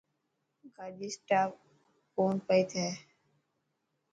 گاڏي 0.75 1.07
اسٽاٽ 1.11 1.49
ڪون 2.15 2.33
پئي 2.47 2.61
ٿي. 2.71 2.87